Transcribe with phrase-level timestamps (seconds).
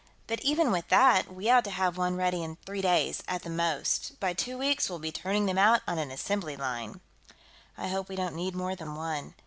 [0.25, 3.51] "But, even with that, we ought to have one ready in three days, at the
[3.51, 4.19] most.
[4.19, 7.01] By two weeks, we'll be turning them out on an assembly line."
[7.77, 9.35] "I hope we don't need more than one.